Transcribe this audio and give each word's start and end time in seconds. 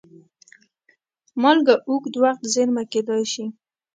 مالګه 1.41 1.75
اوږد 1.89 2.15
وخت 2.23 2.43
زېرمه 2.53 2.83
کېدای 2.91 3.23
شي. 3.33 3.45